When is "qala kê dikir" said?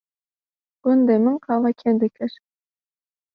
1.45-2.31